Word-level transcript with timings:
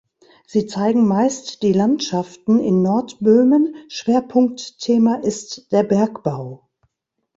Sie 0.47 0.65
zeigen 0.65 1.07
meist 1.07 1.61
die 1.61 1.73
Landschaften 1.73 2.59
in 2.59 2.81
Nordböhmen, 2.81 3.75
Schwerpunktthema 3.87 5.17
ist 5.17 5.71
der 5.71 5.83
Bergbau. 5.83 6.67